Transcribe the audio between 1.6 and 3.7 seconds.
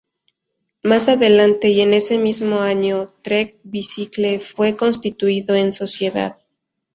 y en ese mismo año, Trek